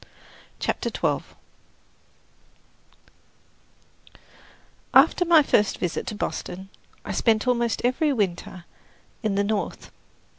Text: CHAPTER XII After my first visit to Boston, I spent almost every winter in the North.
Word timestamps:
CHAPTER 0.59 0.89
XII 0.89 1.23
After 4.95 5.25
my 5.25 5.43
first 5.43 5.77
visit 5.77 6.07
to 6.07 6.15
Boston, 6.15 6.69
I 7.05 7.11
spent 7.11 7.47
almost 7.47 7.81
every 7.85 8.11
winter 8.11 8.65
in 9.21 9.35
the 9.35 9.43
North. 9.43 9.91